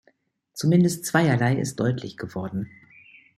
[0.53, 2.71] Zumindest zweierlei ist deutlich geworden.